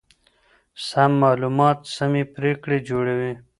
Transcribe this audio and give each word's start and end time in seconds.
سم 0.87 1.11
معلومات 1.23 1.77
سمې 1.97 2.23
پرېکړې 2.35 2.77
جوړوي. 2.89 3.33